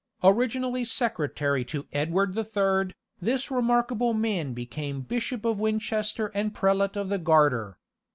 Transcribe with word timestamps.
Originally 0.23 0.83
secretary 0.83 1.63
to 1.63 1.85
Edward 1.93 2.33
the 2.33 2.43
Third, 2.43 2.95
this 3.21 3.51
remarkable 3.51 4.15
man 4.15 4.55
became 4.55 5.01
Bishop 5.01 5.45
of 5.45 5.59
Winchester 5.59 6.31
and 6.33 6.55
prelate 6.55 6.95
of 6.97 7.09
the 7.09 7.19
Garter. 7.19 7.77